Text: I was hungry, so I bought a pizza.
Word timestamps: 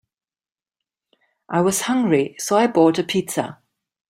I 1.47 1.61
was 1.61 1.81
hungry, 1.81 2.35
so 2.39 2.57
I 2.57 2.65
bought 2.65 2.97
a 2.97 3.03
pizza. 3.03 3.59